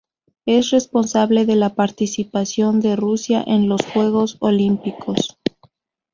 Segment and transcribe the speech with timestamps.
[0.47, 5.37] Es responsable de la participación de Rusia en los Juegos Olímpicos.